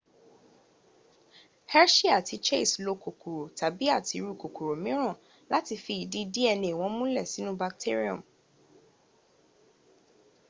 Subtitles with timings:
[1.71, 5.19] hershey àti chase lokòkòrò tàbi àtirú kòkòrò míràn
[5.53, 8.19] láti fi ìdí dna wọn múlẹ̀̀ sínu bacterium